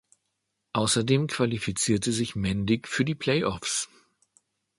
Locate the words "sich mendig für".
2.11-3.05